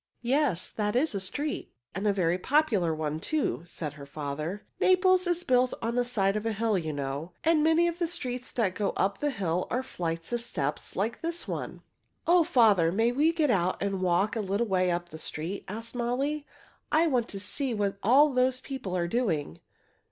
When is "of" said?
6.35-6.43, 7.87-7.99, 10.33-10.41